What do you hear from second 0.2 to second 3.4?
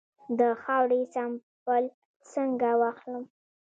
د خاورې سمپل څنګه واخلم؟